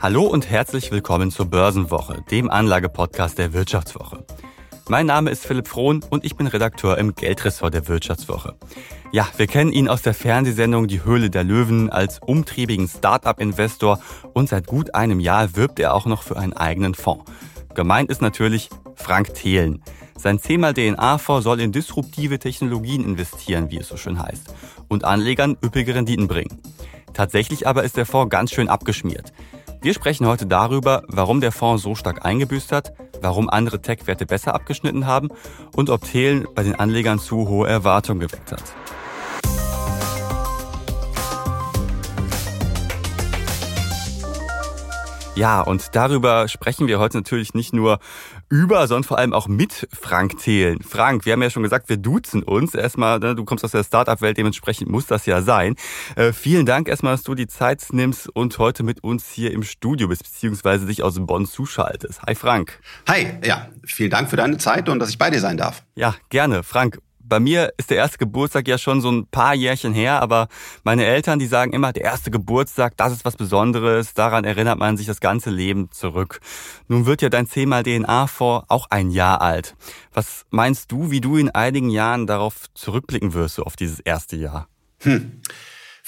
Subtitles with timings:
[0.00, 4.24] Hallo und herzlich willkommen zur Börsenwoche, dem Anlagepodcast der Wirtschaftswoche.
[4.88, 8.54] Mein Name ist Philipp Frohn und ich bin Redakteur im Geldressort der Wirtschaftswoche.
[9.10, 13.98] Ja, wir kennen ihn aus der Fernsehsendung Die Höhle der Löwen als umtriebigen Start-up-Investor
[14.34, 17.24] und seit gut einem Jahr wirbt er auch noch für einen eigenen Fonds.
[17.74, 19.82] Gemeint ist natürlich Frank Thelen.
[20.16, 24.54] Sein 10 DNA-Fonds soll in disruptive Technologien investieren, wie es so schön heißt,
[24.86, 26.62] und Anlegern üppige Renditen bringen.
[27.14, 29.32] Tatsächlich aber ist der Fonds ganz schön abgeschmiert.
[29.80, 34.52] Wir sprechen heute darüber, warum der Fonds so stark eingebüßt hat, warum andere Tech-Werte besser
[34.56, 35.28] abgeschnitten haben
[35.72, 38.64] und ob Thelen bei den Anlegern zu hohe Erwartungen geweckt hat.
[45.36, 48.00] Ja, und darüber sprechen wir heute natürlich nicht nur
[48.48, 50.82] über, sondern vor allem auch mit Frank Thelen.
[50.82, 52.74] Frank, wir haben ja schon gesagt, wir duzen uns.
[52.74, 55.76] Erstmal, ne, du kommst aus der Startup-Welt, dementsprechend muss das ja sein.
[56.16, 59.62] Äh, vielen Dank erstmal, dass du die Zeit nimmst und heute mit uns hier im
[59.62, 62.22] Studio bist, beziehungsweise dich aus Bonn zuschaltest.
[62.22, 62.80] Hi Frank.
[63.08, 65.82] Hi, ja, vielen Dank für deine Zeit und dass ich bei dir sein darf.
[65.94, 66.62] Ja, gerne.
[66.62, 66.98] Frank,
[67.28, 70.48] bei mir ist der erste Geburtstag ja schon so ein paar Jährchen her, aber
[70.82, 74.96] meine Eltern, die sagen immer, der erste Geburtstag, das ist was Besonderes, daran erinnert man
[74.96, 76.40] sich das ganze Leben zurück.
[76.88, 79.76] Nun wird ja dein 10 mal DNA vor auch ein Jahr alt.
[80.12, 84.36] Was meinst du, wie du in einigen Jahren darauf zurückblicken wirst, so auf dieses erste
[84.36, 84.68] Jahr?
[85.00, 85.40] Hm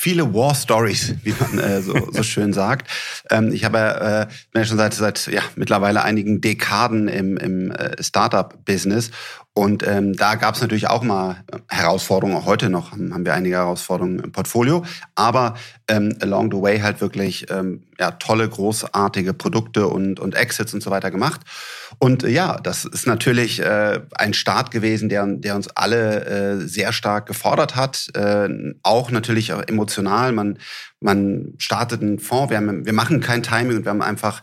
[0.00, 2.90] viele War Stories, wie man äh, so, so schön sagt.
[3.28, 7.70] Ähm, ich habe äh, bin ja schon seit seit ja mittlerweile einigen Dekaden im, im
[7.70, 9.10] äh, Startup-Business
[9.52, 13.56] und ähm, da gab es natürlich auch mal Herausforderungen, auch heute noch haben, wir einige
[13.56, 14.84] Herausforderungen im Portfolio,
[15.16, 15.54] aber
[15.88, 20.82] ähm, along the way halt wirklich ähm, ja, tolle, großartige Produkte und, und Exits und
[20.82, 21.40] so weiter gemacht.
[21.98, 26.66] Und äh, ja, das ist natürlich äh, ein Start gewesen, der, der uns alle äh,
[26.66, 28.48] sehr stark gefordert hat, äh,
[28.84, 30.30] auch natürlich emotional.
[30.30, 30.58] Man,
[31.00, 34.42] man startet einen Fonds, wir, haben, wir machen kein Timing und wir haben einfach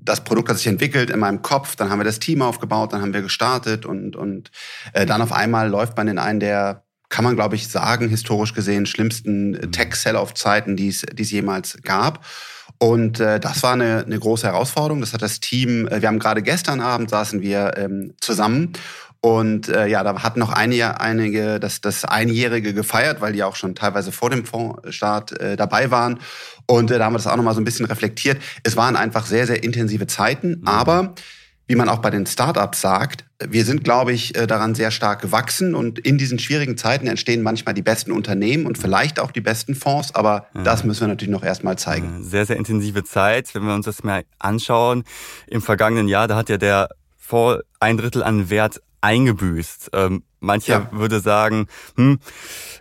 [0.00, 3.02] das Produkt hat sich entwickelt in meinem Kopf, dann haben wir das Team aufgebaut, dann
[3.02, 4.50] haben wir gestartet und, und
[4.92, 8.54] äh, dann auf einmal läuft man in einen der, kann man glaube ich sagen, historisch
[8.54, 9.72] gesehen schlimmsten mhm.
[9.72, 12.24] Tech-Sell-Off-Zeiten, die es die es jemals gab.
[12.78, 15.00] Und äh, das war eine, eine große Herausforderung.
[15.00, 18.72] Das hat das Team, äh, wir haben gerade gestern Abend saßen wir ähm, zusammen
[19.20, 23.56] und äh, ja, da hatten noch einige, einige das, das Einjährige gefeiert, weil die auch
[23.56, 26.20] schon teilweise vor dem Fondsstart äh, dabei waren.
[26.66, 28.40] Und äh, da haben wir das auch nochmal so ein bisschen reflektiert.
[28.62, 30.68] Es waren einfach sehr, sehr intensive Zeiten, mhm.
[30.68, 31.14] aber
[31.66, 35.20] wie man auch bei den Startups sagt, wir sind, glaube ich, äh, daran sehr stark
[35.20, 39.42] gewachsen und in diesen schwierigen Zeiten entstehen manchmal die besten Unternehmen und vielleicht auch die
[39.42, 40.62] besten Fonds, aber ja.
[40.62, 42.22] das müssen wir natürlich noch erstmal zeigen.
[42.22, 43.54] Sehr, sehr intensive Zeit.
[43.54, 45.04] Wenn wir uns das mal anschauen,
[45.46, 49.90] im vergangenen Jahr, da hat ja der Fonds ein Drittel an Wert eingebüßt.
[49.92, 50.98] Ähm, mancher ja.
[50.98, 51.66] würde sagen,
[51.96, 52.20] hm,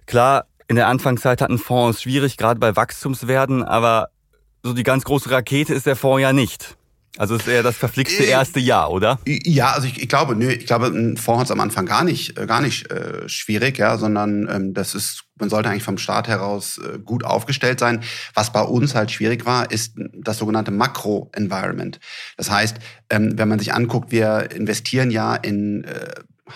[0.06, 4.10] klar, in der Anfangszeit hatten Fonds schwierig, gerade bei Wachstumswerten, aber
[4.64, 6.78] so die ganz große Rakete ist der Fonds ja nicht.
[7.18, 9.20] Also ist eher das verflixte äh, erste Jahr, oder?
[9.26, 12.04] Ja, also ich, ich glaube, nö, ich glaube, ein Fonds hat es am Anfang gar
[12.04, 15.98] nicht, äh, gar nicht äh, schwierig, ja, sondern ähm, das ist, man sollte eigentlich vom
[15.98, 18.02] Start heraus äh, gut aufgestellt sein.
[18.34, 22.00] Was bei uns halt schwierig war, ist das sogenannte Makro-Environment.
[22.38, 22.78] Das heißt,
[23.10, 26.16] ähm, wenn man sich anguckt, wir investieren ja in äh,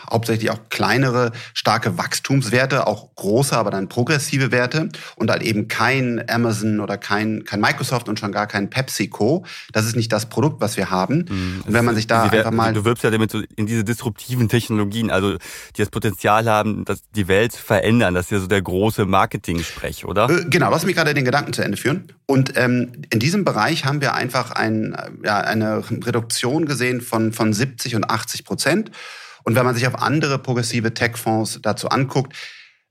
[0.10, 6.24] hauptsächlich auch kleinere, starke Wachstumswerte, auch große, aber dann progressive Werte und halt eben kein
[6.30, 9.46] Amazon oder kein, kein Microsoft und schon gar kein PepsiCo.
[9.72, 11.26] Das ist nicht das Produkt, was wir haben.
[11.30, 11.64] Mhm.
[11.66, 12.74] Und wenn man sich da Sie, einfach mal...
[12.74, 17.02] Du wirbst ja damit so in diese disruptiven Technologien, also die das Potenzial haben, dass
[17.16, 18.14] die Welt verändern.
[18.14, 20.30] Das ist ja so der große Marketing-Sprech, oder?
[20.30, 22.12] Äh, genau, lass mich gerade den Gedanken zu Ende führen.
[22.26, 27.54] Und ähm, in diesem Bereich haben wir einfach ein, ja, eine Reduktion gesehen von, von
[27.54, 28.92] 70 und 80 Prozent.
[29.44, 32.36] Und wenn man sich auf andere progressive Tech-Fonds dazu anguckt,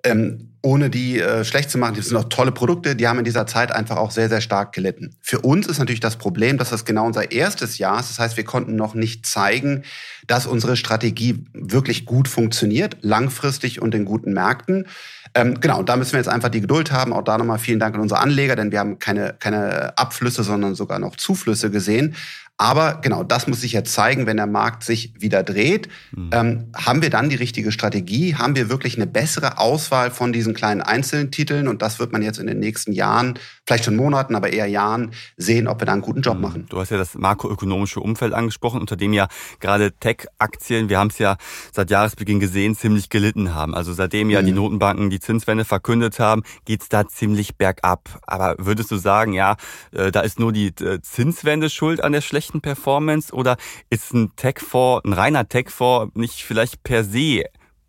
[0.05, 3.25] ähm, ohne die äh, schlecht zu machen, das sind auch tolle Produkte, die haben in
[3.25, 5.17] dieser Zeit einfach auch sehr, sehr stark gelitten.
[5.21, 8.11] Für uns ist natürlich das Problem, dass das genau unser erstes Jahr ist.
[8.11, 9.85] Das heißt, wir konnten noch nicht zeigen,
[10.27, 14.87] dass unsere Strategie wirklich gut funktioniert, langfristig und in guten Märkten.
[15.35, 17.13] Ähm, genau, und da müssen wir jetzt einfach die Geduld haben.
[17.13, 20.75] Auch da nochmal vielen Dank an unsere Anleger, denn wir haben keine, keine Abflüsse, sondern
[20.75, 22.17] sogar noch Zuflüsse gesehen.
[22.61, 25.89] Aber genau, das muss sich jetzt zeigen, wenn der Markt sich wieder dreht.
[26.15, 26.31] Mhm.
[26.31, 28.35] Ähm, haben wir dann die richtige Strategie?
[28.35, 31.69] Haben wir wirklich eine bessere Auswahl von diesen kleinen einzelnen Titeln?
[31.69, 33.39] Und das wird man jetzt in den nächsten Jahren,
[33.71, 36.43] vielleicht schon Monaten, aber eher Jahren sehen, ob wir da einen guten Job mhm.
[36.43, 36.67] machen.
[36.69, 39.29] Du hast ja das makroökonomische Umfeld angesprochen, unter dem ja
[39.61, 41.37] gerade Tech-Aktien, wir haben es ja
[41.73, 43.75] seit Jahresbeginn gesehen, ziemlich gelitten haben.
[43.75, 44.47] Also seitdem ja mhm.
[44.47, 48.21] die Notenbanken die Zinswende verkündet haben, geht's da ziemlich bergab.
[48.27, 49.57] Aber würdest du sagen, ja,
[49.93, 53.57] äh, da ist nur die äh, Zinswende schuld an der schlechten schlechten Performance oder
[53.91, 57.45] ist ein Tech-Fonds, ein reiner Tech-Fonds nicht vielleicht per se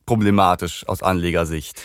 [0.05, 1.81] problematisch aus Anlegersicht?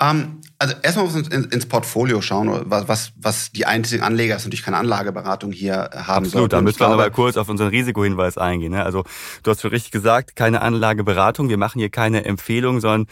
[0.00, 4.44] Ähm, also erstmal muss man ins Portfolio schauen, was, was, was die einzigen Anleger, ist
[4.44, 8.72] natürlich keine Anlageberatung hier haben Absolut, da müssen wir aber kurz auf unseren Risikohinweis eingehen.
[8.72, 8.84] Ne?
[8.84, 9.04] Also
[9.42, 13.06] du hast schon richtig gesagt, keine Anlageberatung, wir machen hier keine Empfehlung, sondern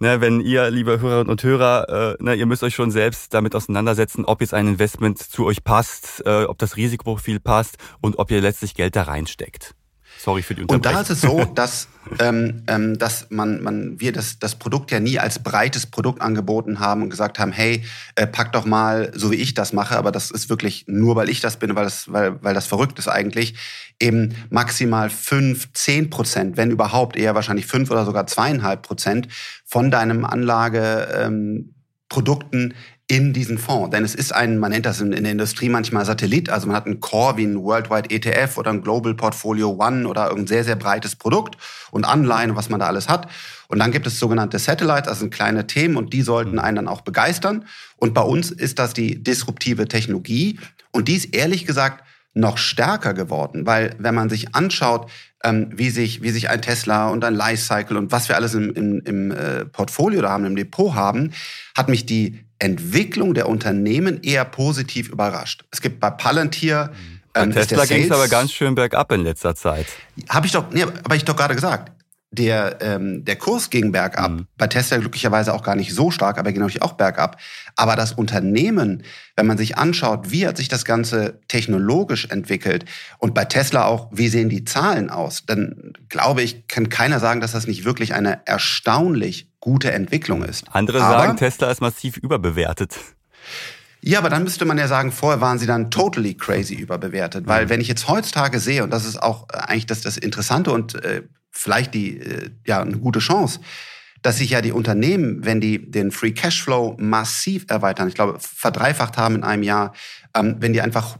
[0.00, 3.54] ne, wenn ihr, liebe Hörerinnen und Hörer, äh, ne, ihr müsst euch schon selbst damit
[3.54, 8.30] auseinandersetzen, ob jetzt ein Investment zu euch passt, äh, ob das Risikoprofil passt und ob
[8.30, 9.74] ihr letztlich Geld da reinsteckt.
[10.18, 10.88] Sorry für die Unterbrechung.
[10.88, 11.86] Und da ist es so, dass,
[12.18, 16.80] ähm, ähm, dass man, man, wir das, das Produkt ja nie als breites Produkt angeboten
[16.80, 17.84] haben und gesagt haben, hey,
[18.16, 21.28] äh, pack doch mal, so wie ich das mache, aber das ist wirklich nur, weil
[21.28, 23.54] ich das bin, weil das, weil, weil das verrückt ist eigentlich,
[24.00, 29.28] eben maximal fünf, zehn Prozent, wenn überhaupt eher wahrscheinlich fünf oder sogar zweieinhalb Prozent
[29.64, 31.70] von deinem Anlageprodukten
[32.62, 32.74] ähm,
[33.08, 33.90] in diesen Fonds.
[33.90, 36.76] Denn es ist ein, man nennt das in, in, der Industrie manchmal Satellit, also man
[36.76, 40.64] hat einen Core wie ein Worldwide ETF oder ein Global Portfolio One oder irgendein sehr,
[40.64, 41.56] sehr breites Produkt
[41.90, 43.28] und Anleihen, was man da alles hat.
[43.68, 46.58] Und dann gibt es sogenannte Satellites, also kleine Themen und die sollten mhm.
[46.58, 47.64] einen dann auch begeistern.
[47.96, 50.60] Und bei uns ist das die disruptive Technologie
[50.92, 55.10] und die ist ehrlich gesagt noch stärker geworden, weil wenn man sich anschaut,
[55.44, 58.72] ähm, wie, sich, wie sich ein Tesla und ein Lifecycle und was wir alles im,
[58.74, 61.32] im, im äh, Portfolio da haben, im Depot haben,
[61.76, 65.64] hat mich die Entwicklung der Unternehmen eher positiv überrascht.
[65.70, 66.90] Es gibt bei Palantir.
[67.32, 69.86] Bei ähm, Tesla ging es aber ganz schön bergab in letzter Zeit.
[70.28, 71.92] Habe ich doch, nee, aber ich doch gerade gesagt
[72.30, 74.30] der, ähm, der Kurs ging bergab.
[74.30, 74.46] Mhm.
[74.58, 77.40] Bei Tesla glücklicherweise auch gar nicht so stark, aber ging natürlich auch bergab.
[77.74, 79.02] Aber das Unternehmen,
[79.36, 82.84] wenn man sich anschaut, wie hat sich das Ganze technologisch entwickelt
[83.18, 87.40] und bei Tesla auch, wie sehen die Zahlen aus, dann glaube ich, kann keiner sagen,
[87.40, 90.64] dass das nicht wirklich eine erstaunlich gute Entwicklung ist.
[90.70, 92.94] Andere aber, sagen, Tesla ist massiv überbewertet.
[94.00, 97.46] Ja, aber dann müsste man ja sagen, vorher waren sie dann totally crazy überbewertet.
[97.46, 97.70] Weil mhm.
[97.70, 101.22] wenn ich jetzt heutzutage sehe, und das ist auch eigentlich das, das Interessante und äh,
[101.50, 103.60] vielleicht die, äh, ja, eine gute Chance,
[104.22, 109.16] dass sich ja die Unternehmen, wenn die den Free Cashflow massiv erweitern, ich glaube, verdreifacht
[109.16, 109.92] haben in einem Jahr,
[110.34, 111.18] ähm, wenn die einfach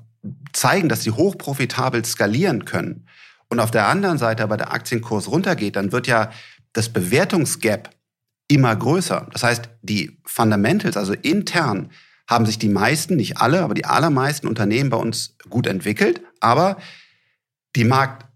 [0.53, 3.07] zeigen, dass sie hochprofitabel skalieren können
[3.49, 6.31] und auf der anderen Seite aber der Aktienkurs runtergeht, dann wird ja
[6.73, 7.91] das Bewertungsgap
[8.49, 9.29] immer größer.
[9.33, 11.91] Das heißt, die Fundamentals, also intern,
[12.29, 16.21] haben sich die meisten, nicht alle, aber die allermeisten Unternehmen bei uns gut entwickelt.
[16.41, 16.77] Aber
[17.75, 18.27] die Markt,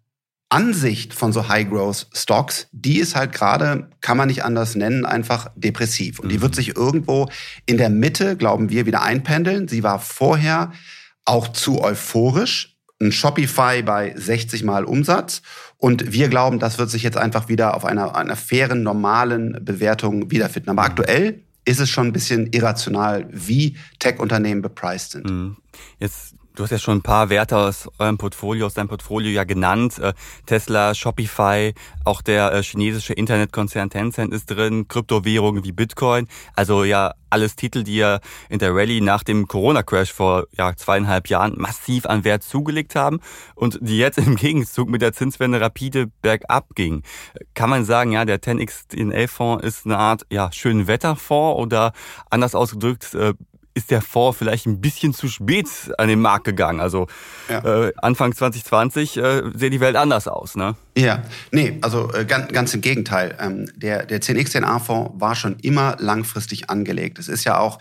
[0.53, 6.21] Ansicht von so High-Growth-Stocks, die ist halt gerade, kann man nicht anders nennen, einfach depressiv.
[6.21, 6.57] Und die wird mhm.
[6.57, 7.29] sich irgendwo
[7.65, 9.67] in der Mitte, glauben wir, wieder einpendeln.
[9.67, 10.73] Sie war vorher
[11.25, 12.77] auch zu euphorisch.
[13.01, 15.41] Ein Shopify bei 60 Mal Umsatz.
[15.79, 20.31] Und wir glauben, das wird sich jetzt einfach wieder auf einer, einer fairen, normalen Bewertung
[20.31, 20.69] wiederfinden.
[20.69, 20.89] Aber mhm.
[20.89, 25.31] aktuell ist es schon ein bisschen irrational, wie Tech-Unternehmen bepreist sind.
[25.31, 25.57] Mhm.
[25.99, 29.45] Jetzt Du hast ja schon ein paar Werte aus eurem Portfolio, aus deinem Portfolio ja
[29.45, 29.99] genannt.
[29.99, 30.13] Äh,
[30.45, 31.73] Tesla, Shopify,
[32.05, 36.29] auch der äh, chinesische Internetkonzern Tencent ist drin, Kryptowährungen wie Bitcoin.
[36.55, 38.21] Also ja, alles Titel, die ja
[38.51, 43.21] in der Rallye nach dem Corona-Crash vor ja, zweieinhalb Jahren massiv an Wert zugelegt haben
[43.55, 47.03] und die jetzt im Gegenzug mit der Zinswende rapide bergab ging.
[47.55, 51.93] Kann man sagen, ja, der 10x DNA-Fonds ist eine Art ja, schönen Wetterfonds oder
[52.29, 53.33] anders ausgedrückt, äh,
[53.75, 55.67] ist der Fonds vielleicht ein bisschen zu spät
[55.99, 56.81] an den Markt gegangen.
[56.81, 57.07] Also
[57.49, 57.87] ja.
[57.87, 60.77] äh, Anfang 2020 äh, sieht die Welt anders aus, ne?
[60.97, 63.37] Ja, nee, also äh, ganz, ganz im Gegenteil.
[63.41, 67.19] Ähm, der, der 10x10a-Fonds war schon immer langfristig angelegt.
[67.19, 67.79] Es ist ja auch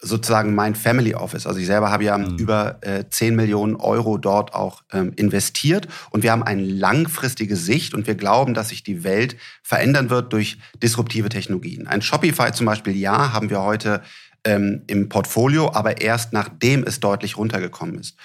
[0.00, 1.46] sozusagen mein Family Office.
[1.46, 2.36] Also ich selber habe ja mhm.
[2.36, 7.94] über äh, 10 Millionen Euro dort auch ähm, investiert und wir haben eine langfristige Sicht
[7.94, 11.88] und wir glauben, dass sich die Welt verändern wird durch disruptive Technologien.
[11.88, 14.02] Ein Shopify zum Beispiel, ja, haben wir heute
[14.48, 18.16] ähm, im Portfolio, aber erst nachdem es deutlich runtergekommen ist.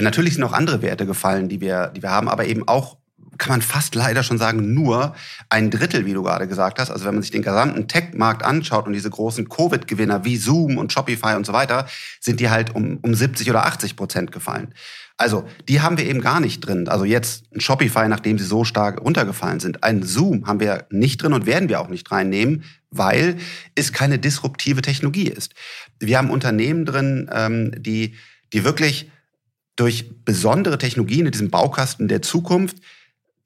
[0.00, 2.96] Natürlich sind auch andere Werte gefallen, die wir, die wir haben, aber eben auch
[3.38, 5.14] kann man fast leider schon sagen, nur
[5.48, 6.90] ein Drittel, wie du gerade gesagt hast.
[6.90, 10.92] Also wenn man sich den gesamten Tech-Markt anschaut und diese großen Covid-Gewinner wie Zoom und
[10.92, 11.86] Shopify und so weiter,
[12.20, 14.74] sind die halt um, um 70 oder 80 Prozent gefallen.
[15.16, 16.88] Also die haben wir eben gar nicht drin.
[16.88, 19.84] Also jetzt ein Shopify, nachdem sie so stark runtergefallen sind.
[19.84, 23.36] Ein Zoom haben wir nicht drin und werden wir auch nicht reinnehmen, weil
[23.74, 25.54] es keine disruptive Technologie ist.
[25.98, 28.14] Wir haben Unternehmen drin, ähm, die,
[28.52, 29.10] die wirklich
[29.76, 32.78] durch besondere Technologien in diesem Baukasten der Zukunft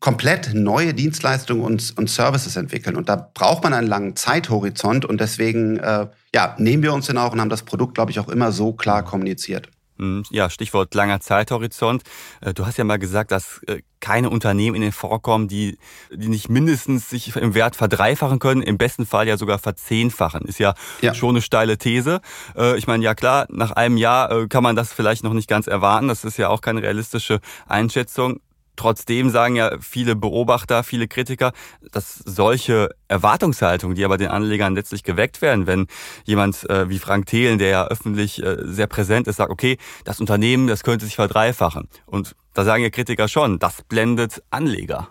[0.00, 2.96] komplett neue Dienstleistungen und, und Services entwickeln.
[2.96, 7.18] Und da braucht man einen langen Zeithorizont und deswegen äh, ja, nehmen wir uns den
[7.18, 9.70] auch und haben das Produkt, glaube ich, auch immer so klar kommuniziert.
[9.98, 12.02] Hm, ja, Stichwort langer Zeithorizont.
[12.40, 15.78] Äh, du hast ja mal gesagt, dass äh, keine Unternehmen in den vorkommen, die,
[16.12, 20.42] die nicht mindestens sich im Wert verdreifachen können, im besten Fall ja sogar verzehnfachen.
[20.42, 21.14] Ist ja, ja.
[21.14, 22.20] schon eine steile These.
[22.56, 25.66] Äh, ich meine, ja klar, nach einem Jahr kann man das vielleicht noch nicht ganz
[25.66, 26.08] erwarten.
[26.08, 28.40] Das ist ja auch keine realistische Einschätzung.
[28.76, 31.52] Trotzdem sagen ja viele Beobachter, viele Kritiker,
[31.92, 35.86] dass solche Erwartungshaltungen, die aber den Anlegern letztlich geweckt werden, wenn
[36.24, 40.20] jemand äh, wie Frank Thelen, der ja öffentlich äh, sehr präsent ist, sagt, okay, das
[40.20, 41.88] Unternehmen, das könnte sich verdreifachen.
[42.06, 45.08] Und da sagen ja Kritiker schon, das blendet Anleger.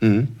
[0.00, 0.36] Mhm.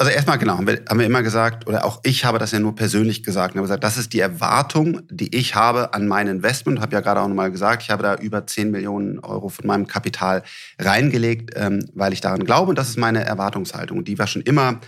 [0.00, 2.58] Also erstmal genau, haben wir, haben wir immer gesagt, oder auch ich habe das ja
[2.58, 6.80] nur persönlich gesagt, habe gesagt, das ist die Erwartung, die ich habe an mein Investment.
[6.80, 9.86] Habe ja gerade auch nochmal gesagt, ich habe da über 10 Millionen Euro von meinem
[9.86, 10.42] Kapital
[10.78, 12.70] reingelegt, ähm, weil ich daran glaube.
[12.70, 13.98] Und das ist meine Erwartungshaltung.
[13.98, 14.80] Und die war schon immer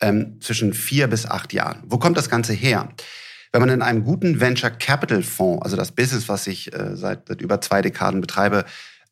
[0.00, 1.82] ähm, zwischen vier bis acht Jahren.
[1.84, 2.88] Wo kommt das Ganze her?
[3.52, 7.28] Wenn man in einem guten Venture Capital Fonds, also das Business, was ich äh, seit,
[7.28, 8.64] seit über zwei Dekaden betreibe,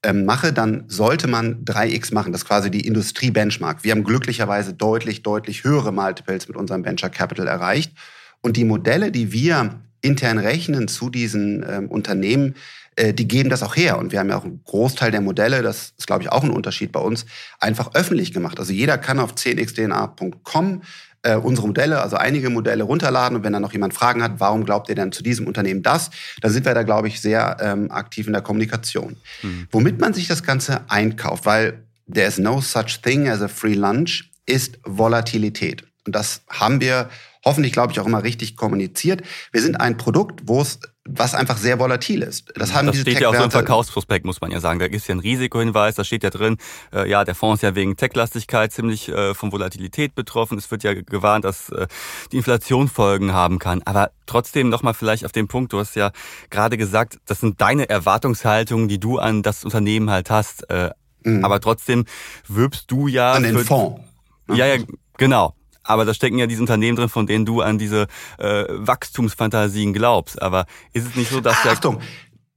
[0.05, 2.33] ähm, mache, dann sollte man 3x machen.
[2.33, 3.85] Das ist quasi die Industrie-Benchmark.
[3.85, 7.93] Wir haben glücklicherweise deutlich, deutlich höhere Multiples mit unserem Venture Capital erreicht.
[8.41, 12.57] Und die Modelle, die wir intern rechnen zu diesen ähm, Unternehmen,
[12.97, 13.99] äh, die geben das auch her.
[13.99, 16.51] Und wir haben ja auch einen Großteil der Modelle, das ist, glaube ich, auch ein
[16.51, 17.25] Unterschied bei uns,
[17.61, 18.59] einfach öffentlich gemacht.
[18.59, 20.83] Also jeder kann auf 10xdna.com
[21.23, 24.65] äh, unsere Modelle, also einige Modelle runterladen und wenn dann noch jemand Fragen hat, warum
[24.65, 26.11] glaubt ihr denn zu diesem Unternehmen das,
[26.41, 29.17] dann sind wir da, glaube ich, sehr ähm, aktiv in der Kommunikation.
[29.43, 29.69] Mhm.
[29.71, 33.75] Womit man sich das Ganze einkauft, weil there is no such thing as a free
[33.75, 35.85] lunch, ist Volatilität.
[36.05, 37.09] Und das haben wir
[37.45, 39.23] hoffentlich, glaube ich, auch immer richtig kommuniziert.
[39.53, 42.53] Wir sind ein Produkt, wo es was einfach sehr volatil ist.
[42.55, 44.79] Das, haben das diese steht ja auch so im Verkaufsprospekt, muss man ja sagen.
[44.79, 46.59] Da ist ja ein Risikohinweis, da steht ja drin,
[46.93, 50.59] äh, ja, der Fonds ist ja wegen Tech-Lastigkeit ziemlich äh, von Volatilität betroffen.
[50.59, 51.89] Es wird ja gewarnt, dass äh,
[52.31, 53.83] die Inflation Folgen haben kann.
[53.85, 56.13] Aber trotzdem nochmal vielleicht auf den Punkt, du hast ja
[56.51, 60.71] gerade gesagt, das sind deine Erwartungshaltungen, die du an das Unternehmen halt hast.
[60.71, 60.91] Äh,
[61.25, 61.45] mhm.
[61.45, 62.05] Aber trotzdem
[62.47, 63.33] wirbst du ja...
[63.33, 64.01] An den Fonds.
[64.49, 64.83] Ja, ja,
[65.17, 65.55] genau.
[65.83, 68.07] Aber da stecken ja diese Unternehmen drin, von denen du an diese
[68.39, 70.41] äh, Wachstumsfantasien glaubst.
[70.41, 71.57] Aber ist es nicht so, dass...
[71.65, 72.01] Ah, Achtung,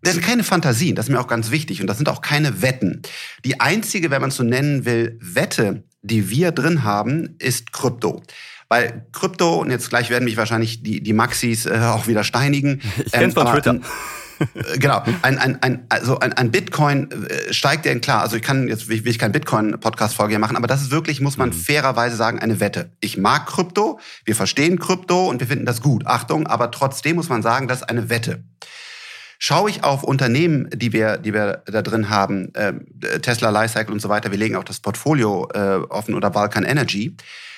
[0.02, 1.82] das sind keine Fantasien, das ist mir auch ganz wichtig.
[1.82, 3.02] Und das sind auch keine Wetten.
[3.44, 8.22] Die einzige, wenn man es so nennen will, Wette, die wir drin haben, ist Krypto.
[8.68, 12.82] Weil Krypto, und jetzt gleich werden mich wahrscheinlich die, die Maxis äh, auch wieder steinigen.
[13.04, 13.80] Ich kenn's ähm, von Twitter.
[14.40, 18.22] Äh, genau, ein, ein, ein, also ein, ein Bitcoin äh, steigt ja klar.
[18.22, 21.38] Also ich kann jetzt will ich keinen Bitcoin-Podcast-Folge hier machen, aber das ist wirklich, muss
[21.38, 21.54] man mhm.
[21.54, 22.92] fairerweise sagen, eine Wette.
[23.00, 26.06] Ich mag Krypto, wir verstehen Krypto und wir finden das gut.
[26.06, 28.44] Achtung, aber trotzdem muss man sagen, das ist eine Wette.
[29.48, 32.74] Schaue ich auf Unternehmen, die wir, die wir da drin haben, äh,
[33.20, 37.16] Tesla, Lifecycle und so weiter, wir legen auch das Portfolio äh, offen oder Vulcan Energy,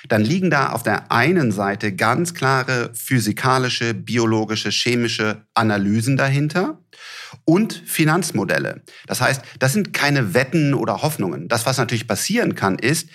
[0.10, 6.78] dann liegen da auf der einen Seite ganz klare physikalische, biologische, chemische Analysen dahinter
[7.46, 8.82] und Finanzmodelle.
[9.06, 11.48] Das heißt, das sind keine Wetten oder Hoffnungen.
[11.48, 13.08] Das, was natürlich passieren kann, ist,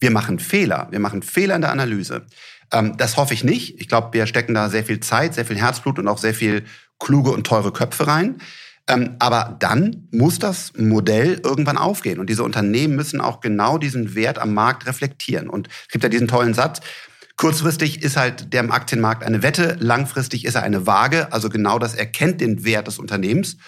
[0.00, 0.88] wir machen Fehler.
[0.90, 2.26] Wir machen Fehler in der Analyse.
[2.74, 3.80] Ähm, das hoffe ich nicht.
[3.80, 6.64] Ich glaube, wir stecken da sehr viel Zeit, sehr viel Herzblut und auch sehr viel
[6.98, 8.38] kluge und teure Köpfe rein.
[8.86, 12.18] Ähm, aber dann muss das Modell irgendwann aufgehen.
[12.18, 15.48] Und diese Unternehmen müssen auch genau diesen Wert am Markt reflektieren.
[15.48, 16.80] Und es gibt ja diesen tollen Satz,
[17.38, 21.32] Kurzfristig ist halt der Aktienmarkt eine Wette, langfristig ist er eine Waage.
[21.32, 23.58] Also genau das erkennt den Wert des Unternehmens.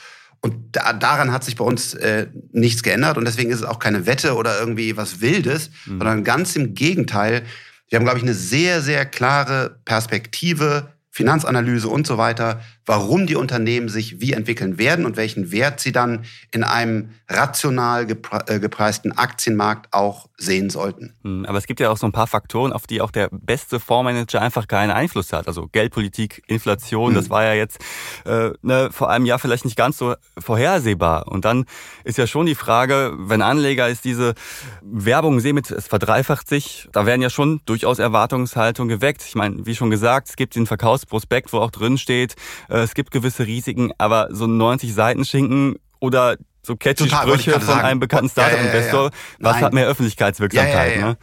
[0.41, 3.17] Und da, daran hat sich bei uns äh, nichts geändert.
[3.17, 5.99] Und deswegen ist es auch keine Wette oder irgendwie was Wildes, mhm.
[5.99, 7.43] sondern ganz im Gegenteil.
[7.89, 13.37] Wir haben, glaube ich, eine sehr, sehr klare Perspektive, Finanzanalyse und so weiter, warum die
[13.37, 19.17] Unternehmen sich wie entwickeln werden und welchen Wert sie dann in einem rational äh, gepreisten
[19.17, 21.15] Aktienmarkt auch sehen sollten.
[21.23, 23.79] Hm, aber es gibt ja auch so ein paar Faktoren, auf die auch der beste
[23.79, 25.47] Fondsmanager einfach keinen Einfluss hat.
[25.47, 27.15] Also Geldpolitik, Inflation, mhm.
[27.15, 27.79] das war ja jetzt
[28.25, 31.29] äh, ne, vor einem Jahr vielleicht nicht ganz so vorhersehbar.
[31.29, 31.67] Und dann
[32.03, 34.35] ist ja schon die Frage, wenn Anleger ist diese
[34.83, 39.23] Werbung sehen mit, es verdreifacht sich, da werden ja schon durchaus Erwartungshaltungen geweckt.
[39.23, 42.35] Ich meine, wie schon gesagt, es gibt den Verkaufsprospekt, wo auch drin steht,
[42.69, 47.53] äh, es gibt gewisse Risiken, aber so 90 Seiten Schinken oder so catchy Total, Sprüche
[47.53, 47.81] von sagen.
[47.81, 51.17] einem bekannten Startup-Investor, ja, ja, ja, was hat mehr Öffentlichkeitswirksamkeit, ne?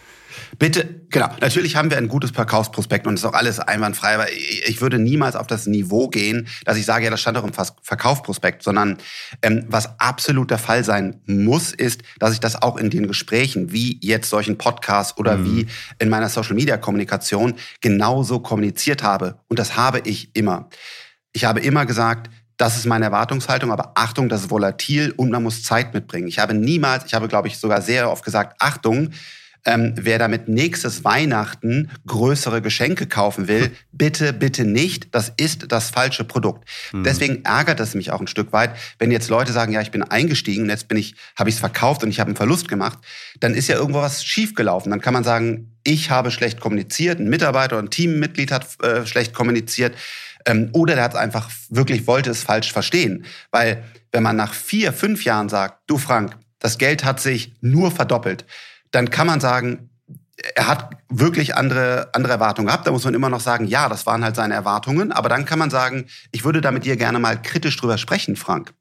[0.60, 1.30] Bitte, genau.
[1.42, 5.00] Natürlich haben wir ein gutes Verkaufsprospekt und es ist auch alles einwandfrei, aber ich würde
[5.00, 8.98] niemals auf das Niveau gehen, dass ich sage, ja, das stand doch im Verkaufsprospekt, sondern
[9.42, 13.72] ähm, was absolut der Fall sein muss, ist, dass ich das auch in den Gesprächen,
[13.72, 15.46] wie jetzt solchen Podcasts oder mhm.
[15.46, 15.68] wie
[16.00, 19.40] in meiner Social-Media-Kommunikation, genauso kommuniziert habe.
[19.48, 20.70] Und das habe ich immer.
[21.34, 25.44] Ich habe immer gesagt, das ist meine Erwartungshaltung, aber Achtung, das ist volatil und man
[25.44, 26.28] muss Zeit mitbringen.
[26.28, 29.12] Ich habe niemals, ich habe, glaube ich, sogar sehr oft gesagt, Achtung,
[29.68, 35.14] ähm, wer damit nächstes Weihnachten größere Geschenke kaufen will, bitte, bitte nicht.
[35.14, 36.68] Das ist das falsche Produkt.
[36.94, 37.04] Mhm.
[37.04, 40.04] Deswegen ärgert es mich auch ein Stück weit, wenn jetzt Leute sagen, ja, ich bin
[40.04, 42.98] eingestiegen und jetzt bin ich, habe ich es verkauft und ich habe einen Verlust gemacht,
[43.42, 44.90] dann ist ja irgendwo was schiefgelaufen.
[44.90, 49.06] Dann kann man sagen, ich habe schlecht kommuniziert, ein Mitarbeiter oder ein Teammitglied hat äh,
[49.06, 49.96] schlecht kommuniziert.
[50.48, 53.26] Ähm, oder der hat einfach wirklich wollte es falsch verstehen.
[53.52, 57.92] Weil wenn man nach vier, fünf Jahren sagt, du Frank, das Geld hat sich nur
[57.92, 58.46] verdoppelt,
[58.92, 59.90] dann kann man sagen,
[60.56, 62.88] er hat wirklich andere, andere Erwartungen gehabt.
[62.88, 65.12] Da muss man immer noch sagen, ja, das waren halt seine Erwartungen.
[65.12, 68.36] Aber dann kann man sagen, ich würde da mit dir gerne mal kritisch drüber sprechen,
[68.36, 68.74] Frank.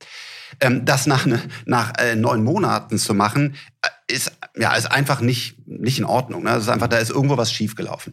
[0.61, 5.20] Ähm, das nach, ne, nach äh, neun Monaten zu machen, äh, ist, ja, ist einfach
[5.20, 6.44] nicht, nicht in Ordnung.
[6.44, 6.50] Ne?
[6.50, 8.12] Das ist einfach, da ist irgendwo was schiefgelaufen.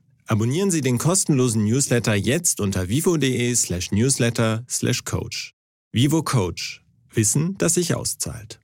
[0.31, 5.55] Abonnieren Sie den kostenlosen Newsletter jetzt unter vivo.de slash newsletter slash coach.
[5.91, 6.85] Vivo Coach.
[7.13, 8.61] Wissen, das sich auszahlt.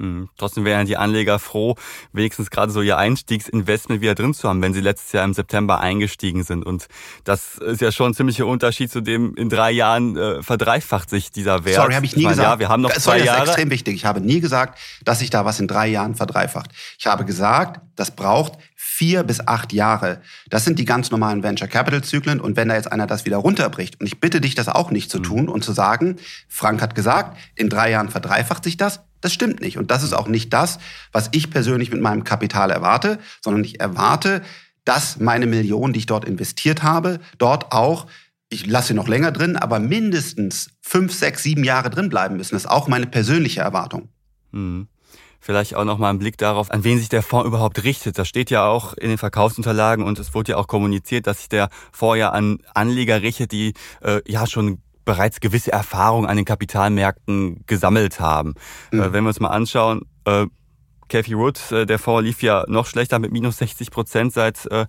[0.00, 1.76] Hm, trotzdem wären die Anleger froh,
[2.12, 5.78] wenigstens gerade so ihr Einstiegsinvestment wieder drin zu haben, wenn sie letztes Jahr im September
[5.78, 6.66] eingestiegen sind.
[6.66, 6.88] Und
[7.22, 11.30] das ist ja schon ein ziemlicher Unterschied zu dem, in drei Jahren äh, verdreifacht sich
[11.30, 11.76] dieser Wert.
[11.76, 12.54] Sorry, habe ich nie ich meine, gesagt.
[12.54, 13.42] Ja, wir haben noch Sorry, zwei das Jahre.
[13.44, 13.94] ist extrem wichtig.
[13.94, 16.72] Ich habe nie gesagt, dass sich da was in drei Jahren verdreifacht.
[16.98, 20.20] Ich habe gesagt, das braucht vier bis acht Jahre.
[20.48, 22.40] Das sind die ganz normalen Venture Capital Zyklen.
[22.40, 25.10] Und wenn da jetzt einer das wieder runterbricht, und ich bitte dich, das auch nicht
[25.10, 26.16] zu tun und zu sagen,
[26.48, 29.78] Frank hat gesagt, in drei Jahren verdreifacht sich das, das stimmt nicht.
[29.78, 30.78] Und das ist auch nicht das,
[31.12, 34.42] was ich persönlich mit meinem Kapital erwarte, sondern ich erwarte,
[34.84, 38.06] dass meine Millionen, die ich dort investiert habe, dort auch,
[38.48, 42.54] ich lasse sie noch länger drin, aber mindestens fünf, sechs, sieben Jahre drin bleiben müssen.
[42.54, 44.08] Das ist auch meine persönliche Erwartung.
[44.52, 44.86] Hm.
[45.46, 48.18] Vielleicht auch noch mal ein Blick darauf, an wen sich der Fonds überhaupt richtet.
[48.18, 51.48] Das steht ja auch in den Verkaufsunterlagen und es wurde ja auch kommuniziert, dass sich
[51.48, 56.44] der Fonds ja an Anleger richtet, die äh, ja schon bereits gewisse Erfahrungen an den
[56.44, 58.54] Kapitalmärkten gesammelt haben.
[58.90, 59.00] Mhm.
[59.00, 60.46] Äh, wenn wir uns mal anschauen, äh,
[61.08, 64.86] Cathy Wood, äh, der Fonds lief ja noch schlechter mit minus 60 Prozent seit äh,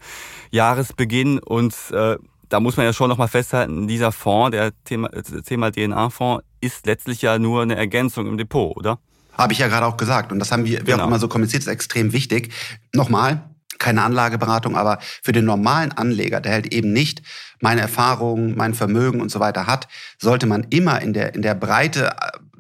[0.50, 2.18] Jahresbeginn und äh,
[2.50, 5.12] da muss man ja schon noch mal festhalten, dieser Fonds, der Thema,
[5.46, 8.98] Thema DNA-Fonds, ist letztlich ja nur eine Ergänzung im Depot, oder?
[9.38, 10.32] Habe ich ja gerade auch gesagt.
[10.32, 11.04] Und das haben wir, wir genau.
[11.04, 12.54] auch immer so kommuniziert, ist extrem wichtig.
[12.94, 13.44] Nochmal,
[13.80, 17.22] keine Anlageberatung, aber für den normalen Anleger, der halt eben nicht
[17.60, 19.88] meine Erfahrungen, mein Vermögen und so weiter hat,
[20.20, 22.16] sollte man immer in der, in der Breite,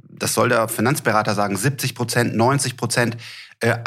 [0.10, 3.20] das soll der Finanzberater sagen, 70 Prozent, 90 Prozent äh,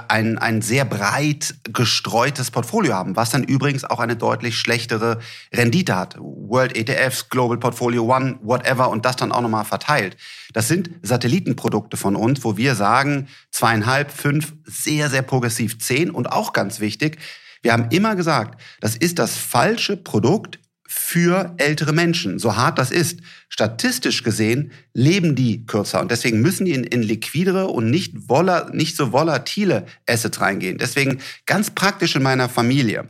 [0.09, 5.21] ein, ein sehr breit gestreutes Portfolio haben, was dann übrigens auch eine deutlich schlechtere
[5.53, 6.17] Rendite hat.
[6.19, 10.17] World ETFs, Global Portfolio One, whatever und das dann auch nochmal verteilt.
[10.53, 16.33] Das sind Satellitenprodukte von uns, wo wir sagen, zweieinhalb, fünf, sehr, sehr progressiv, zehn und
[16.33, 17.19] auch ganz wichtig,
[17.63, 20.59] wir haben immer gesagt, das ist das falsche Produkt
[20.93, 23.21] für ältere Menschen, so hart das ist.
[23.49, 28.69] Statistisch gesehen leben die kürzer und deswegen müssen die in, in liquidere und nicht, vola,
[28.73, 30.79] nicht so volatile Assets reingehen.
[30.79, 33.09] Deswegen ganz praktisch in meiner Familie.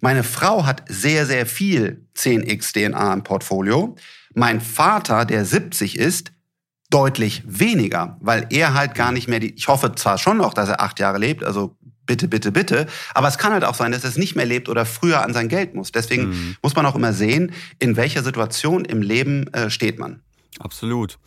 [0.00, 3.94] Meine Frau hat sehr, sehr viel 10x DNA im Portfolio.
[4.34, 6.32] Mein Vater, der 70 ist,
[6.90, 10.68] deutlich weniger, weil er halt gar nicht mehr die, ich hoffe zwar schon noch, dass
[10.68, 12.86] er acht Jahre lebt, also bitte, bitte, bitte.
[13.14, 15.48] Aber es kann halt auch sein, dass es nicht mehr lebt oder früher an sein
[15.48, 15.92] Geld muss.
[15.92, 16.56] Deswegen mhm.
[16.62, 20.20] muss man auch immer sehen, in welcher Situation im Leben äh, steht man.
[20.58, 21.18] Absolut.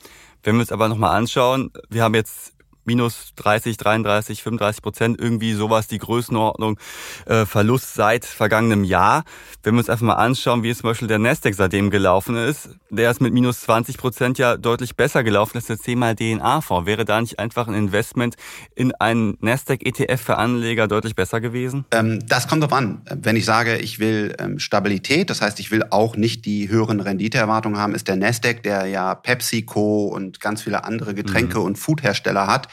[0.44, 2.54] Wenn wir uns aber nochmal anschauen, wir haben jetzt
[2.88, 6.80] minus 30, 33, 35 Prozent, irgendwie sowas die Größenordnung
[7.26, 9.23] äh, Verlust seit vergangenem Jahr.
[9.63, 13.12] Wenn wir uns einfach mal anschauen, wie zum Beispiel der Nasdaq seitdem gelaufen ist, der
[13.12, 16.88] ist mit minus 20 Prozent ja deutlich besser gelaufen als der 10 mal DNA-Fonds.
[16.88, 18.36] Wäre da nicht einfach ein Investment
[18.76, 21.86] in einen Nasdaq-ETF für Anleger deutlich besser gewesen?
[21.91, 23.02] Ähm, das kommt drauf an.
[23.13, 27.00] Wenn ich sage, ich will ähm, Stabilität, das heißt, ich will auch nicht die höheren
[27.00, 31.65] Renditeerwartungen haben, ist der Nasdaq, der ja PepsiCo und ganz viele andere Getränke- mhm.
[31.65, 32.67] und Foodhersteller hat,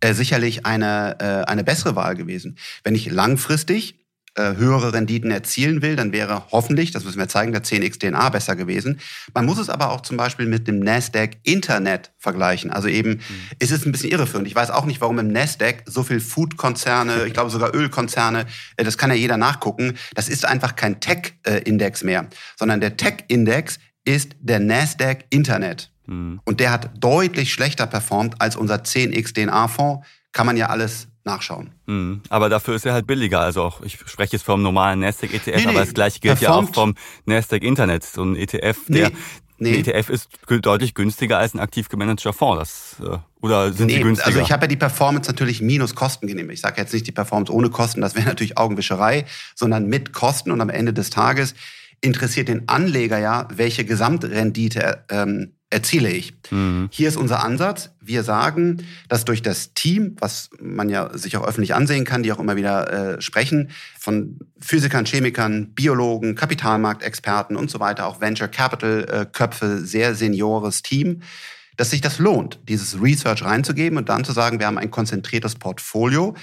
[0.00, 2.56] äh, sicherlich eine, äh, eine bessere Wahl gewesen.
[2.84, 4.00] Wenn ich langfristig
[4.36, 8.28] äh, höhere Renditen erzielen will, dann wäre hoffentlich, das müssen wir zeigen, der 10x DNA
[8.28, 9.00] besser gewesen.
[9.34, 12.70] Man muss es aber auch zum Beispiel mit dem Nasdaq Internet vergleichen.
[12.70, 13.20] Also eben, mhm.
[13.58, 14.46] ist es ein bisschen irreführend.
[14.46, 18.84] Ich weiß auch nicht, warum im Nasdaq so viel Food-Konzerne, ich glaube sogar Ölkonzerne, äh,
[18.84, 19.98] das kann ja jeder nachgucken.
[20.14, 25.90] Das ist einfach kein Tech-Index mehr, sondern der Tech-Index ist der Nasdaq Internet.
[26.10, 26.40] Mhm.
[26.44, 30.06] Und der hat deutlich schlechter performt als unser 10x DNA-Fonds.
[30.32, 31.70] Kann man ja alles nachschauen.
[31.86, 32.22] Mhm.
[32.28, 33.40] Aber dafür ist er halt billiger.
[33.40, 36.40] Also auch, ich spreche jetzt vom normalen Nasdaq ETF, nee, nee, aber das gleiche gilt
[36.40, 36.94] ja auch vom
[37.26, 38.04] Nasdaq Internet.
[38.04, 39.14] So ein ETF, der nee,
[39.58, 39.76] nee.
[39.76, 42.96] ETF ist deutlich günstiger als ein aktiv gemanagter Fonds.
[42.98, 44.28] Das, äh, oder sind nee, sie günstiger?
[44.28, 46.50] Also ich habe ja die Performance natürlich minus Kosten genommen.
[46.50, 50.50] Ich sage jetzt nicht die Performance ohne Kosten, das wäre natürlich Augenwischerei, sondern mit Kosten
[50.50, 51.54] und am Ende des Tages
[52.00, 56.34] interessiert den Anleger ja, welche Gesamtrendite ähm, erziele ich?
[56.50, 56.88] Mhm.
[56.90, 57.90] Hier ist unser Ansatz.
[58.00, 62.32] Wir sagen, dass durch das Team, was man ja sich auch öffentlich ansehen kann, die
[62.32, 68.48] auch immer wieder äh, sprechen, von Physikern, Chemikern, Biologen, Kapitalmarktexperten und so weiter, auch Venture
[68.48, 71.22] Capital äh, Köpfe, sehr seniores Team,
[71.76, 75.54] dass sich das lohnt, dieses Research reinzugeben und dann zu sagen, wir haben ein konzentriertes
[75.54, 76.34] Portfolio,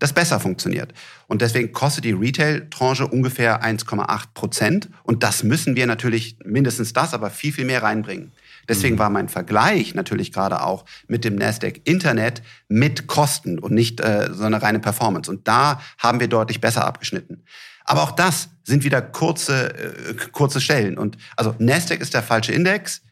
[0.00, 0.92] das besser funktioniert.
[1.28, 4.90] Und deswegen kostet die Retail-Tranche ungefähr 1,8 Prozent.
[5.04, 8.32] Und das müssen wir natürlich mindestens das, aber viel, viel mehr reinbringen.
[8.68, 9.00] Deswegen mhm.
[9.00, 14.30] war mein Vergleich natürlich gerade auch mit dem Nasdaq Internet mit Kosten und nicht äh,
[14.32, 15.30] so eine reine Performance.
[15.30, 17.44] Und da haben wir deutlich besser abgeschnitten.
[17.84, 20.98] Aber auch das sind wieder kurze, äh, kurze Stellen.
[20.98, 23.02] Und also Nasdaq ist der falsche Index.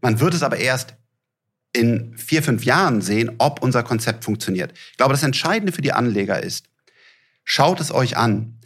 [0.00, 0.94] Man wird es aber erst
[1.72, 4.72] in vier, fünf Jahren sehen, ob unser Konzept funktioniert.
[4.92, 6.66] Ich glaube, das Entscheidende für die Anleger ist,
[7.44, 8.60] schaut es euch an.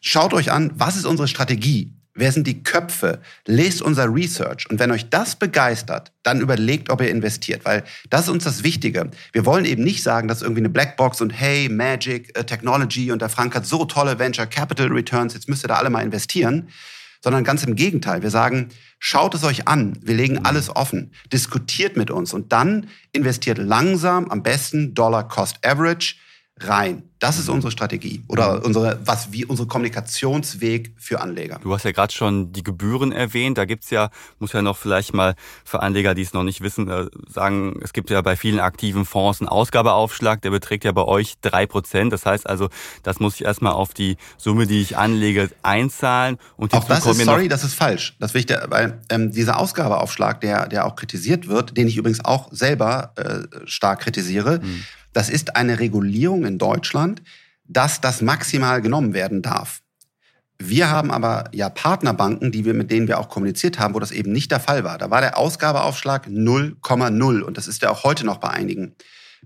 [0.00, 1.94] Schaut euch an, was ist unsere Strategie?
[2.20, 3.22] Wer sind die Köpfe?
[3.46, 4.68] Lest unser Research.
[4.68, 8.62] Und wenn euch das begeistert, dann überlegt, ob ihr investiert, weil das ist uns das
[8.62, 9.10] Wichtige.
[9.32, 13.22] Wir wollen eben nicht sagen, dass irgendwie eine Blackbox und hey, Magic, äh, Technology und
[13.22, 16.68] der Frank hat so tolle Venture Capital Returns, jetzt müsst ihr da alle mal investieren,
[17.22, 18.20] sondern ganz im Gegenteil.
[18.20, 22.88] Wir sagen, schaut es euch an, wir legen alles offen, diskutiert mit uns und dann
[23.12, 26.16] investiert langsam, am besten Dollar Cost Average
[26.60, 27.04] rein.
[27.18, 28.64] Das ist unsere Strategie oder mhm.
[28.64, 31.58] unsere, was wie unsere Kommunikationsweg für Anleger.
[31.62, 33.58] Du hast ja gerade schon die Gebühren erwähnt.
[33.58, 36.88] Da gibt's ja, muss ja noch vielleicht mal für Anleger, die es noch nicht wissen,
[36.88, 41.04] äh, sagen, es gibt ja bei vielen aktiven Fonds einen Ausgabeaufschlag, der beträgt ja bei
[41.04, 42.10] euch drei Prozent.
[42.10, 42.70] Das heißt also,
[43.02, 46.38] das muss ich erstmal auf die Summe, die ich anlege, einzahlen.
[46.56, 48.16] Und auch das ist, sorry, das ist falsch.
[48.18, 52.24] Das will ich, weil ähm, dieser Ausgabeaufschlag, der, der auch kritisiert wird, den ich übrigens
[52.24, 57.22] auch selber äh, stark kritisiere, mhm das ist eine Regulierung in Deutschland,
[57.64, 59.80] dass das maximal genommen werden darf.
[60.58, 64.10] Wir haben aber ja Partnerbanken, die wir, mit denen wir auch kommuniziert haben, wo das
[64.10, 64.98] eben nicht der Fall war.
[64.98, 68.94] Da war der Ausgabeaufschlag 0,0 und das ist ja auch heute noch bei einigen.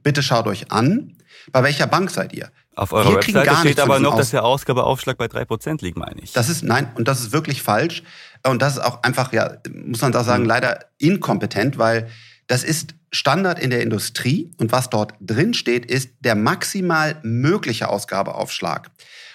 [0.03, 1.16] Bitte schaut euch an,
[1.53, 2.50] bei welcher Bank seid ihr?
[2.74, 6.33] Auf eurer wir Webseite steht aber noch, dass der Ausgabeaufschlag bei 3% liegt, meine ich.
[6.33, 8.03] Das ist, nein, und das ist wirklich falsch.
[8.44, 10.48] Und das ist auch einfach, ja, muss man da sagen, hm.
[10.48, 12.09] leider inkompetent, weil
[12.48, 17.88] das ist Standard in der Industrie und was dort drin steht, ist der maximal mögliche
[17.88, 18.90] Ausgabeaufschlag.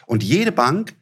[0.05, 0.95] Und jede Bank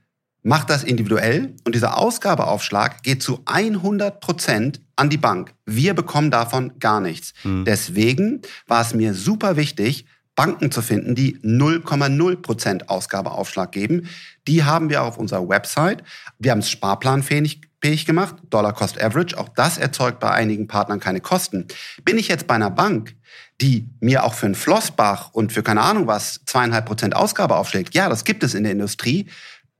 [0.43, 5.53] macht das individuell und dieser Ausgabeaufschlag geht zu 100 Prozent an die Bank.
[5.65, 7.33] Wir bekommen davon gar nichts.
[7.41, 7.65] Hm.
[7.65, 14.07] Deswegen war es mir super wichtig, Banken zu finden, die 0,0 Prozent Ausgabeaufschlag geben.
[14.47, 16.03] Die haben wir auf unserer Website.
[16.37, 19.37] Wir haben es sparplanfähig fähig gemacht, Dollar Cost Average.
[19.37, 21.67] Auch das erzeugt bei einigen Partnern keine Kosten.
[22.03, 23.15] Bin ich jetzt bei einer Bank,
[23.61, 27.95] die mir auch für einen Flossbach und für keine Ahnung was zweieinhalb Prozent Ausgabe aufschlägt,
[27.95, 29.27] ja, das gibt es in der Industrie.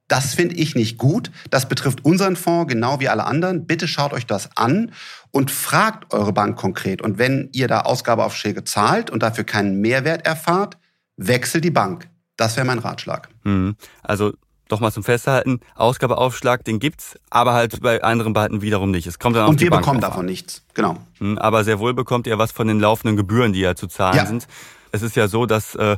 [0.07, 1.31] Das finde ich nicht gut.
[1.49, 3.67] Das betrifft unseren Fonds genau wie alle anderen.
[3.67, 4.93] Bitte schaut euch das an
[5.31, 7.01] und fragt eure Bank konkret.
[7.01, 10.77] Und wenn ihr da Ausgabeaufschläge zahlt und dafür keinen Mehrwert erfahrt,
[11.17, 12.07] wechselt die Bank.
[12.37, 13.27] Das wäre mein Ratschlag.
[13.43, 13.75] Hm.
[14.01, 14.33] Also
[14.67, 19.07] doch mal zum Festhalten, Ausgabeaufschlag, den gibt's, aber halt bei anderen Banken wiederum nicht.
[19.07, 20.97] Es kommt dann auf Und wir Bank bekommen davon nichts, genau.
[21.19, 24.17] Hm, aber sehr wohl bekommt ihr was von den laufenden Gebühren, die ja zu zahlen
[24.17, 24.25] ja.
[24.25, 24.47] sind.
[24.91, 25.97] Es ist ja so, dass äh,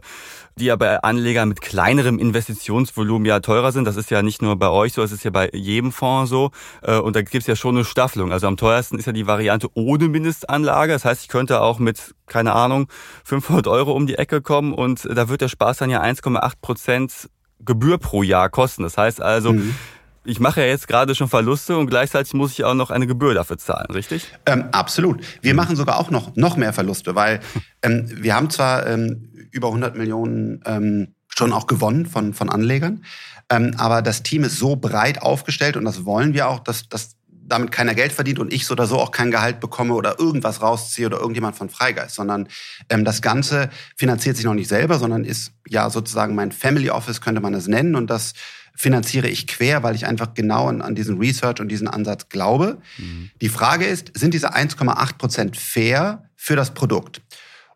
[0.60, 3.86] die ja bei Anlegern mit kleinerem Investitionsvolumen ja teurer sind.
[3.86, 6.52] Das ist ja nicht nur bei euch so, es ist ja bei jedem Fonds so.
[6.82, 8.32] Äh, und da gibt's ja schon eine Staffelung.
[8.32, 10.94] Also am teuersten ist ja die Variante ohne Mindestanlage.
[10.94, 12.88] Das heißt, ich könnte auch mit, keine Ahnung,
[13.24, 17.30] 500 Euro um die Ecke kommen und da wird der Spaß dann ja 1,8 Prozent
[17.66, 18.84] Gebühr pro Jahr kosten.
[18.84, 19.76] Das heißt also, mhm.
[20.24, 23.34] ich mache ja jetzt gerade schon Verluste und gleichzeitig muss ich auch noch eine Gebühr
[23.34, 24.28] dafür zahlen, richtig?
[24.46, 25.22] Ähm, absolut.
[25.42, 27.40] Wir machen sogar auch noch, noch mehr Verluste, weil
[27.82, 33.04] ähm, wir haben zwar ähm, über 100 Millionen ähm, schon auch gewonnen von, von Anlegern,
[33.50, 37.19] ähm, aber das Team ist so breit aufgestellt und das wollen wir auch, dass, dass
[37.50, 40.62] damit keiner Geld verdient und ich so oder so auch kein Gehalt bekomme oder irgendwas
[40.62, 42.48] rausziehe oder irgendjemand von Freigeist, sondern
[42.90, 47.22] ähm, das Ganze finanziert sich noch nicht selber, sondern ist ja sozusagen mein Family Office,
[47.22, 47.96] könnte man es nennen.
[47.96, 48.34] Und das
[48.76, 52.78] finanziere ich quer, weil ich einfach genau an, an diesen Research und diesen Ansatz glaube.
[52.98, 53.30] Mhm.
[53.42, 57.22] Die Frage ist, sind diese 1,8 Prozent fair für das Produkt?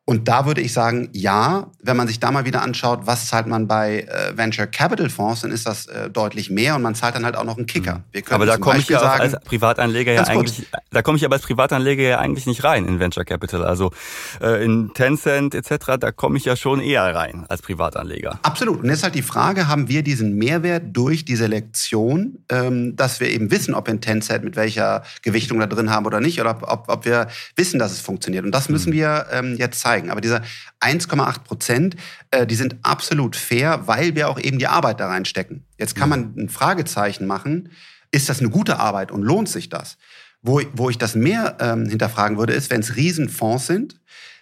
[0.06, 3.48] Und da würde ich sagen, ja, wenn man sich da mal wieder anschaut, was zahlt
[3.48, 7.16] man bei äh, Venture Capital Fonds, dann ist das äh, deutlich mehr und man zahlt
[7.16, 8.04] dann halt auch noch einen Kicker.
[8.14, 8.22] Mhm.
[8.32, 11.44] aber da komme ich ja sagen, als Privatanleger ja eigentlich, da komme ich aber als
[11.44, 13.64] Privatanleger ja eigentlich nicht rein in Venture Capital.
[13.64, 13.92] Also
[14.42, 18.40] äh, in Tencent etc., da komme ich ja schon eher rein als Privatanleger.
[18.44, 18.84] Absolut.
[18.84, 23.30] Und jetzt halt die Frage, haben wir diesen Mehrwert durch die Selektion, ähm, dass wir
[23.30, 26.58] eben wissen, ob wir in Tencent mit welcher Gewichtung da drin haben oder nicht, oder
[26.62, 28.44] ob, ob wir wissen, dass es funktioniert.
[28.44, 28.96] Und das müssen mhm.
[28.96, 30.10] wir ähm, jetzt zeigen zeigen.
[30.10, 30.42] Aber diese
[30.80, 31.96] 1,8 Prozent,
[32.32, 35.66] äh, die sind absolut fair, weil wir auch eben die Arbeit da reinstecken.
[35.78, 37.70] Jetzt kann man ein Fragezeichen machen.
[38.12, 39.98] Ist das eine gute Arbeit und lohnt sich das?
[40.42, 44.00] Wo, wo ich das mehr ähm, hinterfragen würde, ist, wenn es Riesenfonds sind,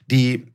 [0.08, 0.48] die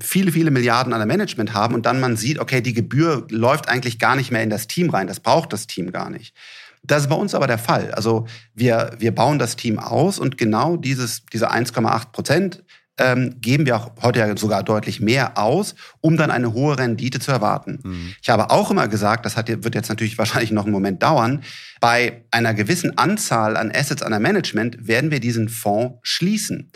[0.00, 3.68] viele, viele Milliarden an der Management haben und dann man sieht, okay, die Gebühr läuft
[3.68, 5.06] eigentlich gar nicht mehr in das Team rein.
[5.06, 6.34] Das braucht das Team gar nicht.
[6.82, 7.92] Das ist bei uns aber der Fall.
[7.92, 12.64] Also wir, wir bauen das Team aus und genau dieses, diese 1,8 Prozent
[12.98, 17.18] ähm, geben wir auch heute ja sogar deutlich mehr aus, um dann eine hohe Rendite
[17.18, 17.80] zu erwarten.
[17.82, 18.14] Mhm.
[18.22, 21.42] Ich habe auch immer gesagt, das hat, wird jetzt natürlich wahrscheinlich noch einen Moment dauern,
[21.80, 26.70] bei einer gewissen Anzahl an Assets an der Management werden wir diesen Fonds schließen,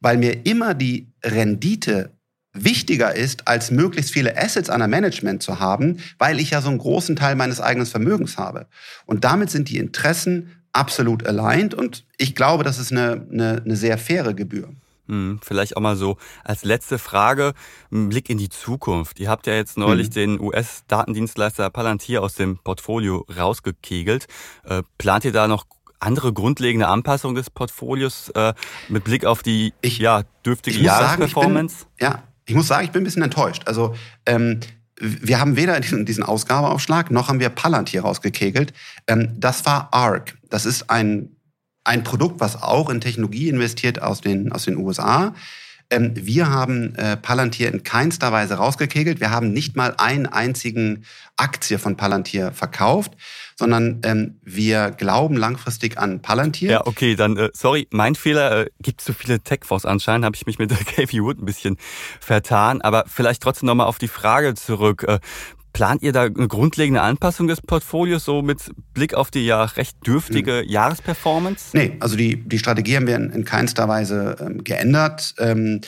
[0.00, 2.10] weil mir immer die Rendite
[2.52, 6.68] wichtiger ist, als möglichst viele Assets an der Management zu haben, weil ich ja so
[6.68, 8.66] einen großen Teil meines eigenen Vermögens habe.
[9.04, 13.76] Und damit sind die Interessen absolut aligned und ich glaube, das ist eine, eine, eine
[13.76, 14.70] sehr faire Gebühr.
[15.08, 17.54] Hm, vielleicht auch mal so als letzte Frage,
[17.92, 19.20] ein Blick in die Zukunft.
[19.20, 20.14] Ihr habt ja jetzt neulich mhm.
[20.14, 24.26] den US-Datendienstleister Palantir aus dem Portfolio rausgekegelt.
[24.64, 25.66] Äh, plant ihr da noch
[26.00, 28.54] andere grundlegende Anpassungen des Portfolios äh,
[28.88, 31.78] mit Blick auf die ich, ja, dürftige Jahresperformance?
[31.78, 33.62] Sagen, bin, ja, ich muss sagen, ich bin ein bisschen enttäuscht.
[33.66, 33.94] Also
[34.26, 34.60] ähm,
[34.98, 38.72] wir haben weder diesen, diesen Ausgabeaufschlag noch haben wir Palantir rausgekegelt.
[39.06, 40.36] Ähm, das war ARC.
[40.48, 41.35] Das ist ein,
[41.86, 45.34] ein Produkt, was auch in Technologie investiert aus den, aus den USA.
[45.88, 49.20] Ähm, wir haben äh, Palantir in keinster Weise rausgekegelt.
[49.20, 51.04] Wir haben nicht mal einen einzigen
[51.36, 53.12] Aktie von Palantir verkauft,
[53.54, 56.72] sondern ähm, wir glauben langfristig an Palantir.
[56.72, 58.62] Ja, okay, dann äh, sorry, mein Fehler.
[58.62, 61.76] Äh, gibt zu viele Tech-Fonds anscheinend, habe ich mich mit Kathy Wood ein bisschen
[62.20, 62.80] vertan.
[62.80, 65.04] Aber vielleicht trotzdem nochmal auf die Frage zurück.
[65.06, 65.20] Äh,
[65.76, 69.94] Plant ihr da eine grundlegende Anpassung des Portfolios, so mit Blick auf die ja recht
[70.06, 70.70] dürftige mhm.
[70.70, 71.76] Jahresperformance?
[71.76, 75.34] Nee, also die, die Strategie haben wir in, in keinster Weise ähm, geändert.
[75.38, 75.82] Ähm,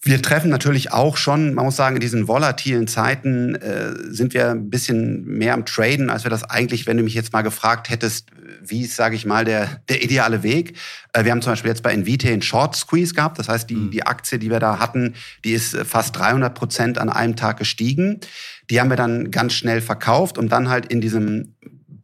[0.00, 4.50] wir treffen natürlich auch schon, man muss sagen, in diesen volatilen Zeiten äh, sind wir
[4.50, 7.90] ein bisschen mehr am Traden, als wir das eigentlich, wenn du mich jetzt mal gefragt
[7.90, 8.28] hättest,
[8.62, 10.76] wie ist, sage ich mal, der, der ideale Weg.
[11.12, 13.40] Äh, wir haben zum Beispiel jetzt bei Invite einen Short Squeeze gehabt.
[13.40, 13.90] Das heißt, die, mhm.
[13.90, 15.14] die Aktie, die wir da hatten,
[15.44, 18.20] die ist fast 300 Prozent an einem Tag gestiegen.
[18.70, 21.54] Die haben wir dann ganz schnell verkauft, um dann halt in diesem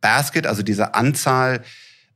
[0.00, 1.62] Basket, also diese Anzahl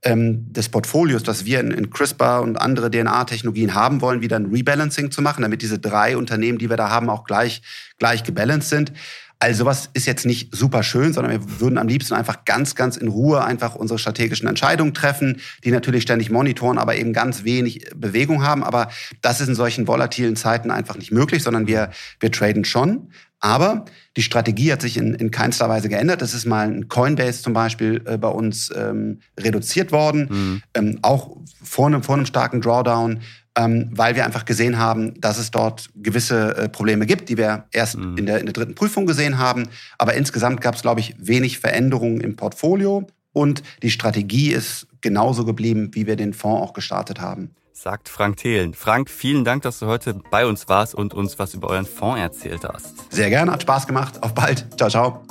[0.02, 4.46] ähm, des Portfolios, das wir in, in CRISPR und andere DNA-Technologien haben wollen, wieder ein
[4.46, 7.62] Rebalancing zu machen, damit diese drei Unternehmen, die wir da haben, auch gleich,
[7.98, 8.92] gleich gebalanced sind.
[9.40, 12.96] Also sowas ist jetzt nicht super schön, sondern wir würden am liebsten einfach ganz, ganz
[12.96, 17.88] in Ruhe einfach unsere strategischen Entscheidungen treffen, die natürlich ständig monitoren, aber eben ganz wenig
[17.94, 18.64] Bewegung haben.
[18.64, 18.90] Aber
[19.22, 23.12] das ist in solchen volatilen Zeiten einfach nicht möglich, sondern wir, wir traden schon.
[23.40, 23.84] Aber
[24.16, 26.22] die Strategie hat sich in, in keinster Weise geändert.
[26.22, 30.62] Es ist mal ein Coinbase zum Beispiel äh, bei uns ähm, reduziert worden, mhm.
[30.74, 33.20] ähm, auch vor einem, vor einem starken Drawdown,
[33.56, 37.66] ähm, weil wir einfach gesehen haben, dass es dort gewisse äh, Probleme gibt, die wir
[37.72, 38.18] erst mhm.
[38.18, 39.68] in, der, in der dritten Prüfung gesehen haben.
[39.98, 45.44] Aber insgesamt gab es, glaube ich, wenig Veränderungen im Portfolio und die Strategie ist genauso
[45.44, 48.74] geblieben, wie wir den Fonds auch gestartet haben sagt Frank Thelen.
[48.74, 52.20] Frank, vielen Dank, dass du heute bei uns warst und uns was über euren Fonds
[52.20, 53.12] erzählt hast.
[53.12, 54.22] Sehr gerne, hat Spaß gemacht.
[54.22, 54.66] Auf bald.
[54.76, 55.22] Ciao, ciao.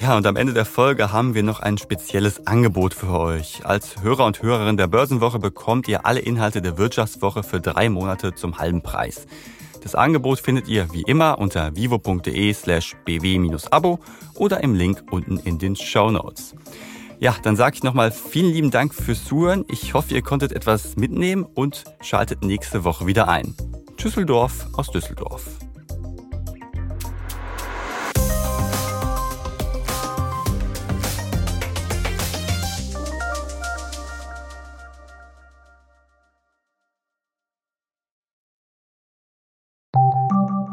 [0.00, 3.64] Ja, und am Ende der Folge haben wir noch ein spezielles Angebot für euch.
[3.64, 8.34] Als Hörer und Hörerin der Börsenwoche bekommt ihr alle Inhalte der Wirtschaftswoche für drei Monate
[8.34, 9.26] zum halben Preis.
[9.82, 14.00] Das Angebot findet ihr wie immer unter vivo.de slash bw-abo
[14.34, 16.54] oder im Link unten in den Show Notes.
[17.18, 19.64] Ja, dann sage ich nochmal vielen lieben Dank fürs Zuhören.
[19.68, 23.54] Ich hoffe, ihr konntet etwas mitnehmen und schaltet nächste Woche wieder ein.
[24.02, 25.58] Düsseldorf aus Düsseldorf.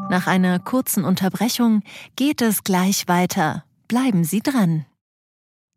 [0.09, 1.83] Nach einer kurzen Unterbrechung
[2.17, 3.63] geht es gleich weiter.
[3.87, 4.85] Bleiben Sie dran.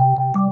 [0.00, 0.49] Thank you.